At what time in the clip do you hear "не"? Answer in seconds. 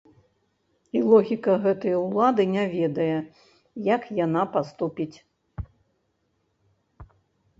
2.55-2.63